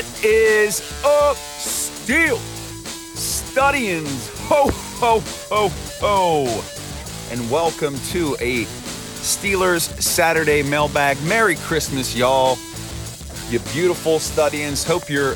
[0.00, 2.38] What is up, Steel?
[3.16, 5.20] Studians, ho, ho,
[5.50, 5.68] ho,
[6.00, 6.64] ho.
[7.30, 11.22] And welcome to a Steelers Saturday mailbag.
[11.24, 12.56] Merry Christmas, y'all.
[13.50, 14.84] You beautiful Studians.
[14.84, 15.34] Hope you're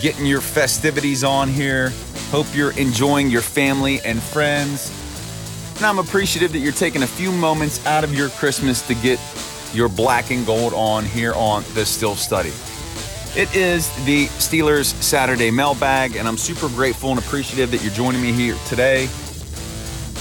[0.00, 1.92] getting your festivities on here.
[2.32, 4.90] Hope you're enjoying your family and friends.
[5.76, 9.20] And I'm appreciative that you're taking a few moments out of your Christmas to get
[9.72, 12.50] your black and gold on here on the Steel Study.
[13.36, 18.20] It is the Steelers Saturday mailbag, and I'm super grateful and appreciative that you're joining
[18.20, 19.04] me here today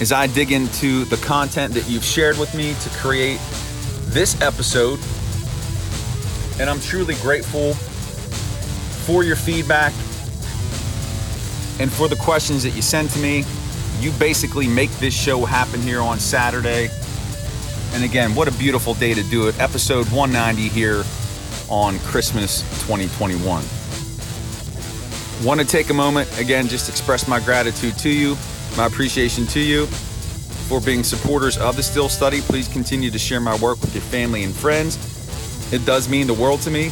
[0.00, 3.38] as I dig into the content that you've shared with me to create
[4.06, 4.98] this episode.
[6.60, 7.74] And I'm truly grateful
[9.04, 9.92] for your feedback
[11.78, 13.44] and for the questions that you send to me.
[14.00, 16.90] You basically make this show happen here on Saturday.
[17.92, 19.60] And again, what a beautiful day to do it.
[19.60, 21.04] Episode 190 here
[21.68, 23.64] on Christmas 2021.
[25.44, 28.36] Want to take a moment, again, just express my gratitude to you,
[28.76, 29.86] my appreciation to you
[30.66, 32.40] for being supporters of the Steel Study.
[32.40, 34.96] Please continue to share my work with your family and friends.
[35.72, 36.90] It does mean the world to me.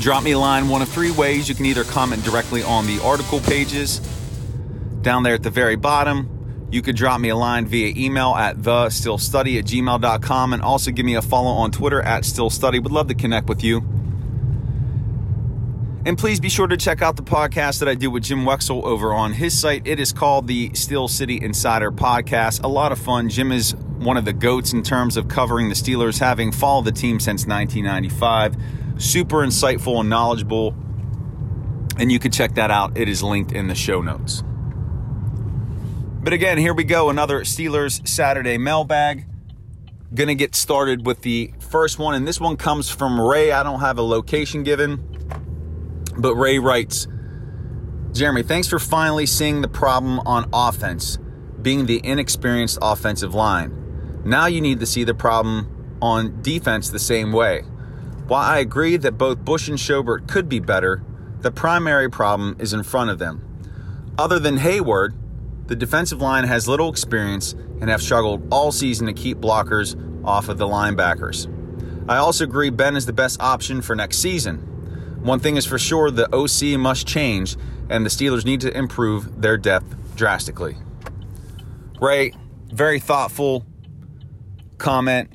[0.00, 1.48] Drop me a line one of three ways.
[1.48, 3.98] You can either comment directly on the article pages
[5.02, 6.37] down there at the very bottom.
[6.70, 10.90] You could drop me a line via email at the steelstudy at gmail.com and also
[10.90, 12.82] give me a follow on Twitter at steelstudy.
[12.82, 13.82] Would love to connect with you.
[16.04, 18.82] And please be sure to check out the podcast that I do with Jim Wexell
[18.84, 19.86] over on his site.
[19.86, 22.62] It is called the Steel City Insider Podcast.
[22.62, 23.28] A lot of fun.
[23.28, 26.92] Jim is one of the goats in terms of covering the Steelers, having followed the
[26.92, 28.56] team since 1995.
[28.98, 30.74] Super insightful and knowledgeable.
[31.98, 32.96] And you can check that out.
[32.96, 34.42] It is linked in the show notes.
[36.28, 37.08] But again, here we go.
[37.08, 39.24] Another Steelers Saturday mailbag.
[40.12, 43.50] Gonna get started with the first one, and this one comes from Ray.
[43.50, 44.98] I don't have a location given,
[46.18, 47.08] but Ray writes
[48.12, 51.16] Jeremy, thanks for finally seeing the problem on offense,
[51.62, 54.20] being the inexperienced offensive line.
[54.22, 57.62] Now you need to see the problem on defense the same way.
[58.26, 61.02] While I agree that both Bush and Schobert could be better,
[61.40, 63.42] the primary problem is in front of them.
[64.18, 65.14] Other than Heyward,
[65.68, 70.48] the defensive line has little experience and have struggled all season to keep blockers off
[70.48, 71.54] of the linebackers.
[72.08, 74.58] I also agree Ben is the best option for next season.
[75.22, 77.56] One thing is for sure the OC must change,
[77.90, 80.76] and the Steelers need to improve their depth drastically.
[82.00, 82.32] Ray,
[82.72, 83.66] very thoughtful
[84.78, 85.30] comment.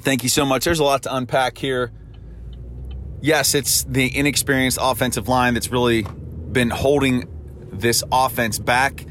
[0.00, 0.64] Thank you so much.
[0.64, 1.92] There's a lot to unpack here.
[3.20, 7.28] Yes, it's the inexperienced offensive line that's really been holding
[7.80, 9.06] this offense back.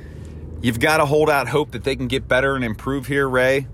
[0.61, 3.67] You've got to hold out hope that they can get better and improve here, Ray,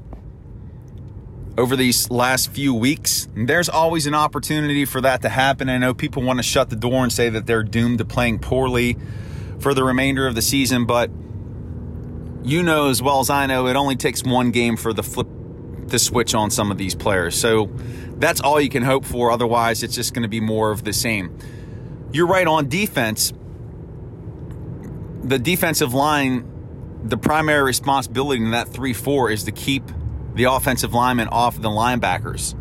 [1.58, 3.28] over these last few weeks.
[3.36, 5.70] And there's always an opportunity for that to happen.
[5.70, 8.40] I know people want to shut the door and say that they're doomed to playing
[8.40, 8.98] poorly
[9.60, 11.12] for the remainder of the season, but
[12.44, 15.28] you know as well as I know, it only takes one game for the flip
[15.90, 17.36] to switch on some of these players.
[17.36, 17.70] So
[18.18, 19.32] that's all you can hope for.
[19.32, 21.38] Otherwise, it's just going to be more of the same.
[22.12, 23.34] You're right on defense
[25.24, 26.46] the defensive line,
[27.03, 29.84] the primary responsibility in that 3 4 is to keep
[30.35, 32.56] the offensive linemen off the linebackers.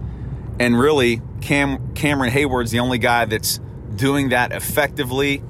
[0.61, 3.61] And really, Cam, Cameron Heyward's the only guy that's
[3.95, 5.43] doing that effectively.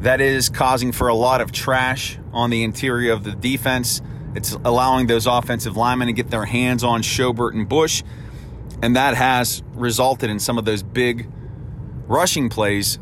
[0.00, 4.00] That is causing for a lot of trash on the interior of the defense.
[4.36, 8.04] It's allowing those offensive linemen to get their hands on Schobert and Bush.
[8.80, 11.28] And that has resulted in some of those big
[12.06, 13.00] rushing plays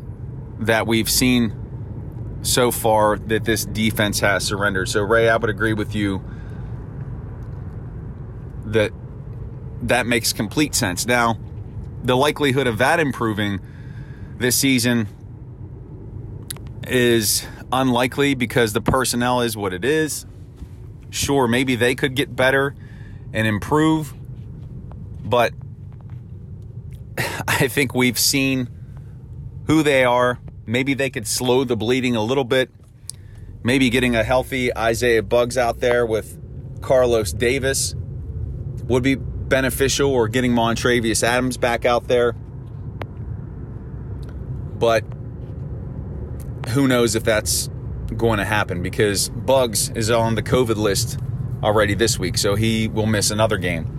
[0.59, 1.53] that we've seen
[2.47, 4.87] so far that this defense has surrendered.
[4.87, 6.23] So, Ray, I would agree with you
[8.65, 8.91] that
[9.81, 11.05] that makes complete sense.
[11.05, 11.37] Now,
[12.03, 13.59] the likelihood of that improving
[14.37, 15.07] this season
[16.87, 20.25] is unlikely because the personnel is what it is.
[21.09, 22.75] Sure, maybe they could get better
[23.33, 24.13] and improve,
[25.23, 25.53] but
[27.47, 28.69] I think we've seen
[29.65, 32.69] who they are Maybe they could slow the bleeding a little bit.
[33.63, 36.37] Maybe getting a healthy Isaiah Buggs out there with
[36.81, 37.95] Carlos Davis
[38.83, 42.33] would be beneficial, or getting Montravius Adams back out there.
[44.73, 45.05] But
[46.69, 47.69] who knows if that's
[48.15, 51.17] going to happen because Buggs is on the COVID list
[51.63, 53.97] already this week, so he will miss another game.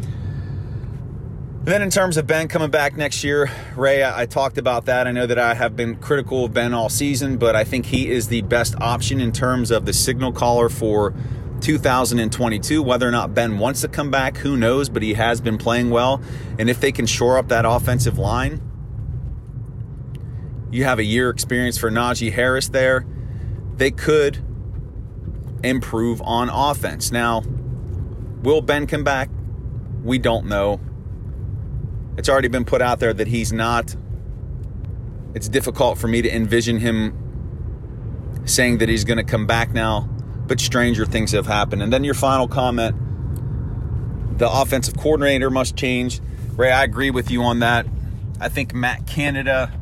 [1.64, 5.06] Then, in terms of Ben coming back next year, Ray, I, talked about that.
[5.06, 8.08] I know that I have been critical of Ben all season, but I think he
[8.10, 11.14] is the best option in terms of the signal caller for
[11.60, 12.82] 2022.
[12.82, 15.90] Whether or not Ben wants to come back, who knows, but he has been playing
[15.90, 16.22] well.
[16.58, 18.62] And if they can shore up that offensive line,
[20.70, 23.06] You have a year experience for Najee Harris there.
[23.76, 24.38] They could
[25.64, 27.10] improve on offense.
[27.10, 27.42] Now,
[28.42, 29.30] will Ben come back?
[30.02, 30.80] We don't know.
[32.18, 33.96] It's already been put out there that he's not.
[35.34, 40.08] It's difficult for me to envision him saying that he's going to come back now,
[40.46, 41.82] but stranger things have happened.
[41.82, 42.96] And then your final comment
[44.38, 46.20] the offensive coordinator must change.
[46.52, 47.86] Ray, I agree with you on that.
[48.40, 49.72] I think Matt Canada,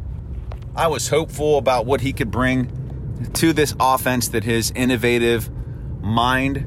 [0.75, 5.50] I was hopeful about what he could bring to this offense, that his innovative
[6.03, 6.67] mind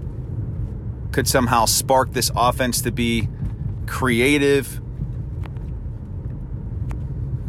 [1.12, 3.28] could somehow spark this offense to be
[3.88, 4.82] creative,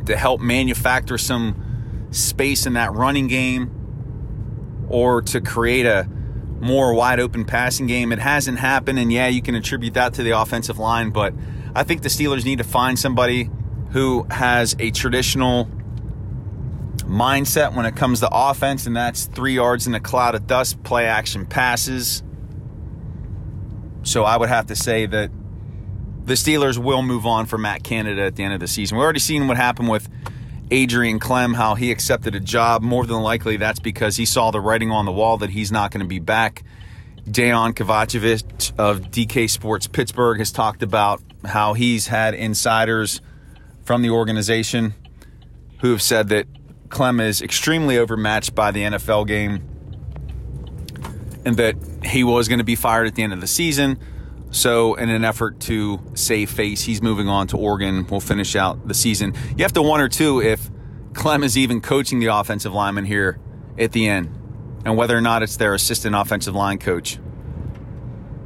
[0.07, 6.09] to help manufacture some space in that running game, or to create a
[6.61, 8.13] more wide open passing game.
[8.13, 11.33] It hasn't happened, and yeah, you can attribute that to the offensive line, but
[11.75, 13.49] I think the Steelers need to find somebody
[13.93, 15.69] who has a traditional
[17.05, 20.83] mindset when it comes to offense, and that's three yards in a cloud of dust,
[20.83, 22.23] play action passes.
[24.03, 25.31] So I would have to say that
[26.31, 28.97] the Steelers will move on for Matt Canada at the end of the season.
[28.97, 30.09] We've already seen what happened with
[30.71, 32.83] Adrian Klemm, how he accepted a job.
[32.83, 35.91] More than likely, that's because he saw the writing on the wall that he's not
[35.91, 36.63] going to be back.
[37.29, 43.21] Dejan Kovacevic of DK Sports Pittsburgh has talked about how he's had insiders
[43.83, 44.95] from the organization
[45.81, 46.47] who have said that
[46.91, 49.65] Klemm is extremely overmatched by the NFL game
[51.45, 51.75] and that
[52.05, 53.99] he was going to be fired at the end of the season.
[54.53, 58.05] So, in an effort to save face, he's moving on to Oregon.
[58.09, 59.35] We'll finish out the season.
[59.57, 60.69] You have to wonder, too, if
[61.13, 63.39] Klemm is even coaching the offensive lineman here
[63.79, 64.37] at the end
[64.85, 67.19] and whether or not it's their assistant offensive line coach.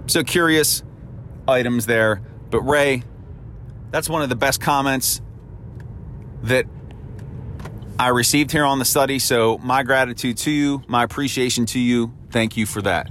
[0.06, 0.82] So, curious
[1.48, 2.20] items there.
[2.50, 3.02] But, Ray,
[3.90, 5.22] that's one of the best comments
[6.42, 6.66] that
[7.98, 9.18] I received here on the study.
[9.18, 12.12] So, my gratitude to you, my appreciation to you.
[12.30, 13.10] Thank you for that.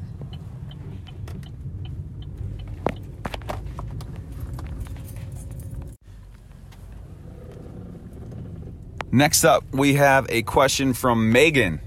[9.14, 11.80] Next up, we have a question from Megan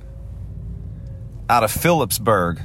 [1.51, 2.61] out of Phillipsburg.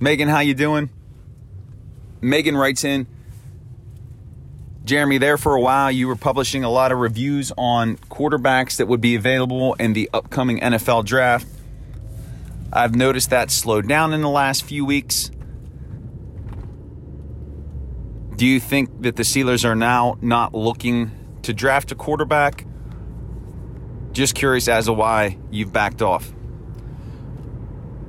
[0.00, 0.88] Megan, how you doing?
[2.22, 3.06] Megan writes in,
[4.86, 8.88] Jeremy, there for a while, you were publishing a lot of reviews on quarterbacks that
[8.88, 11.46] would be available in the upcoming NFL draft.
[12.72, 15.30] I've noticed that slowed down in the last few weeks.
[18.34, 21.10] Do you think that the Steelers are now not looking
[21.46, 22.66] to draft a quarterback.
[24.12, 26.32] Just curious as to why you've backed off.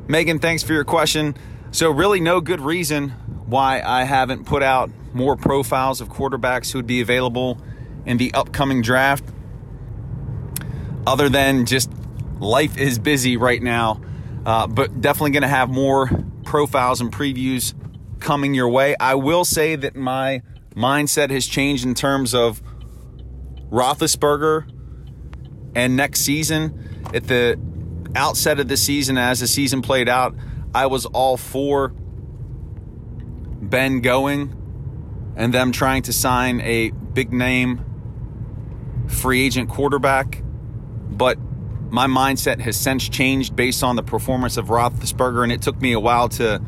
[0.07, 1.35] Megan, thanks for your question.
[1.71, 3.09] So, really, no good reason
[3.45, 7.59] why I haven't put out more profiles of quarterbacks who would be available
[8.05, 9.23] in the upcoming draft,
[11.05, 11.91] other than just
[12.39, 14.01] life is busy right now.
[14.45, 16.09] Uh, but definitely going to have more
[16.45, 17.73] profiles and previews
[18.19, 18.95] coming your way.
[18.97, 20.41] I will say that my
[20.73, 22.61] mindset has changed in terms of
[23.71, 24.69] Roethlisberger
[25.75, 27.59] and next season, at the
[28.15, 30.35] outset of the season, as the season played out,
[30.73, 31.89] I was all for
[33.61, 34.53] Ben going
[35.35, 37.83] and them trying to sign a big name
[39.07, 40.41] free agent quarterback.
[41.09, 41.37] But
[41.91, 45.93] my mindset has since changed based on the performance of Roethlisberger, and it took me
[45.93, 46.61] a while to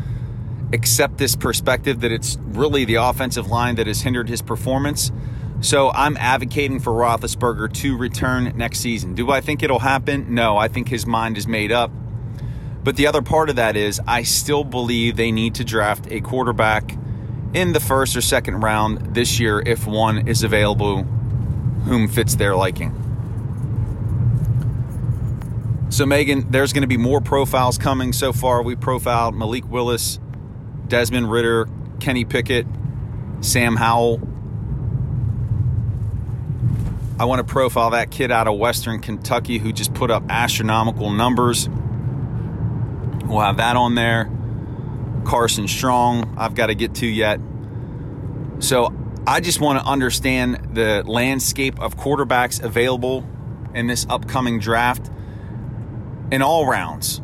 [0.71, 5.11] accept this perspective that it's really the offensive line that has hindered his performance.
[5.61, 9.13] So I'm advocating for Roethlisberger to return next season.
[9.13, 10.33] Do I think it'll happen?
[10.33, 11.91] No, I think his mind is made up.
[12.83, 16.21] But the other part of that is I still believe they need to draft a
[16.21, 16.95] quarterback
[17.53, 21.03] in the first or second round this year if one is available
[21.83, 22.95] whom fits their liking.
[25.89, 28.13] So, Megan, there's going to be more profiles coming.
[28.13, 30.19] So far, we profiled Malik Willis,
[30.87, 31.67] Desmond Ridder,
[31.99, 32.67] Kenny Pickett,
[33.41, 34.21] Sam Howell,
[37.19, 41.09] I want to profile that kid out of Western Kentucky who just put up astronomical
[41.09, 41.67] numbers.
[41.67, 44.31] We'll have that on there.
[45.25, 47.41] Carson Strong, I've got to get to yet.
[48.59, 48.93] So
[49.27, 53.27] I just want to understand the landscape of quarterbacks available
[53.75, 55.11] in this upcoming draft
[56.31, 57.21] in all rounds.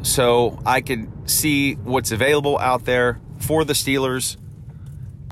[0.00, 4.38] So I can see what's available out there for the Steelers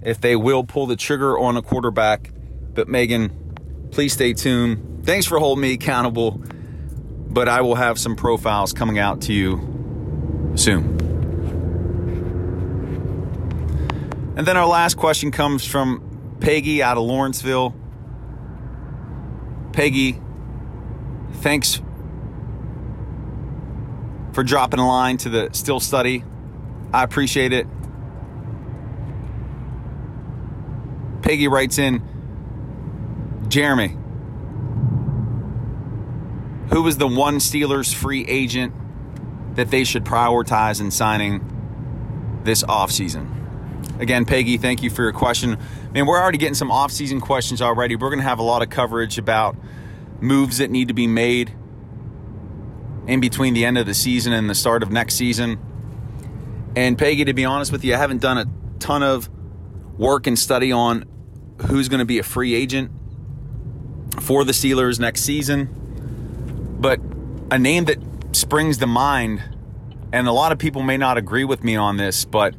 [0.05, 2.31] if they will pull the trigger on a quarterback.
[2.75, 5.05] But Megan, please stay tuned.
[5.05, 6.43] Thanks for holding me accountable,
[7.29, 11.01] but I will have some profiles coming out to you soon.
[14.37, 17.75] And then our last question comes from Peggy out of Lawrenceville.
[19.73, 20.21] Peggy,
[21.35, 21.81] thanks
[24.33, 26.25] for dropping a line to the Steel Study.
[26.93, 27.67] I appreciate it.
[31.25, 32.03] Peggy writes in
[33.49, 33.97] Jeremy,
[36.71, 38.75] who was the one Steelers free agent
[39.57, 43.31] that they should prioritize in signing this offseason?
[43.99, 45.59] Again, Peggy, thank you for your question.
[45.95, 47.97] Man, we're already getting some offseason questions already.
[47.97, 49.57] We're going to have a lot of coverage about
[50.21, 51.55] moves that need to be made
[53.07, 55.59] in between the end of the season and the start of next season.
[56.77, 58.47] And Peggy, to be honest with you, I haven't done a
[58.79, 59.31] ton of
[59.97, 61.07] work and study on
[61.63, 62.91] who's going to be a free agent
[64.21, 65.69] for the Steelers next season.
[66.81, 67.01] But
[67.51, 67.99] a name that
[68.33, 69.43] springs to mind,
[70.13, 72.55] and a lot of people may not agree with me on this, but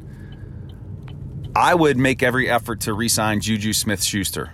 [1.54, 4.52] I would make every effort to re sign Juju Smith Schuster.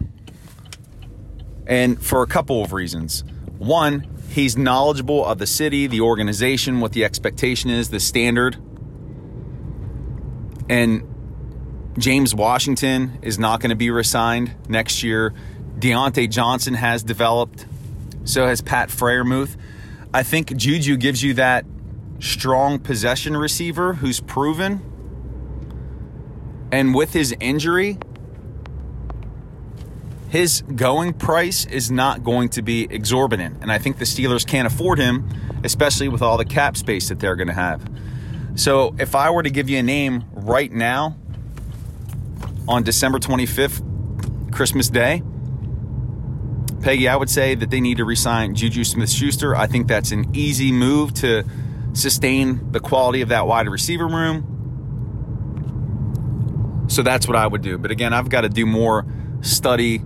[1.66, 3.24] And for a couple of reasons.
[3.58, 8.56] One, he's knowledgeable of the city, the organization, what the expectation is, the standard.
[10.68, 11.11] And
[11.98, 15.34] James Washington is not going to be resigned next year.
[15.78, 17.66] Diontae Johnson has developed.
[18.24, 19.56] So has Pat Freiermuth.
[20.14, 21.64] I think Juju gives you that
[22.18, 24.80] strong possession receiver who's proven.
[26.70, 27.98] And with his injury,
[30.30, 33.58] his going price is not going to be exorbitant.
[33.60, 35.28] And I think the Steelers can't afford him,
[35.62, 37.86] especially with all the cap space that they're going to have.
[38.54, 41.16] So if I were to give you a name right now
[42.68, 45.22] on December 25th, Christmas Day,
[46.82, 49.54] Peggy, I would say that they need to resign Juju Smith Schuster.
[49.54, 51.44] I think that's an easy move to
[51.92, 54.48] sustain the quality of that wide receiver room.
[56.88, 57.78] So that's what I would do.
[57.78, 59.06] But again, I've got to do more
[59.42, 60.02] study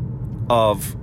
[0.51, 0.95] of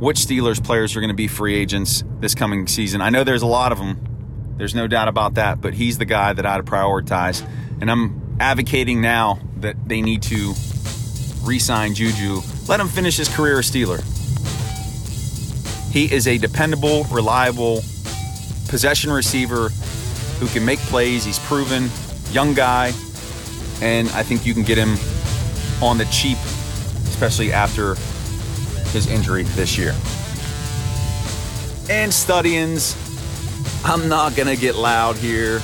[0.00, 3.00] which Steelers players are going to be free agents this coming season.
[3.00, 4.54] I know there's a lot of them.
[4.56, 7.46] There's no doubt about that, but he's the guy that I'd prioritize.
[7.80, 10.54] And I'm advocating now that they need to
[11.42, 12.40] re sign Juju.
[12.68, 14.02] Let him finish his career a Steeler.
[15.90, 17.82] He is a dependable, reliable
[18.68, 19.70] possession receiver
[20.38, 21.24] who can make plays.
[21.24, 21.88] He's proven,
[22.30, 22.92] young guy,
[23.80, 24.96] and I think you can get him
[25.82, 26.38] on the cheap,
[27.08, 27.94] especially after
[28.90, 29.94] his injury this year.
[31.88, 32.96] And Studians,
[33.84, 35.60] I'm not going to get loud here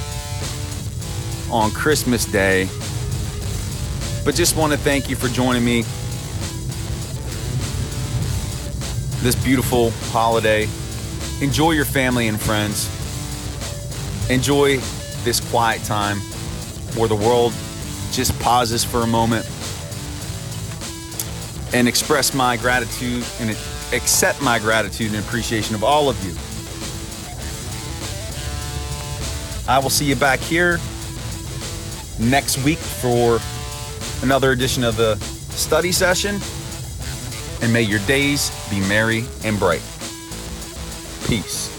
[1.50, 2.68] on Christmas Day,
[4.24, 5.82] but just want to thank you for joining me
[9.22, 10.68] this beautiful holiday.
[11.40, 12.88] Enjoy your family and friends.
[14.30, 14.76] Enjoy
[15.24, 16.18] this quiet time
[16.96, 17.52] where the world
[18.12, 19.46] just pauses for a moment
[21.72, 23.50] and express my gratitude and
[23.92, 26.32] accept my gratitude and appreciation of all of you.
[29.68, 30.80] I will see you back here
[32.18, 33.38] next week for
[34.22, 36.38] another edition of the study session.
[37.62, 39.82] And may your days be merry and bright.
[41.26, 41.69] Peace.